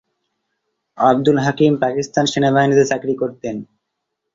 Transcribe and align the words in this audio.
আবদুল 0.97 1.37
হাকিম 1.45 1.73
পাকিস্তান 1.83 2.25
সেনাবাহিনীতে 2.25 2.83
চাকরি 2.91 3.13
করতেন। 3.21 3.55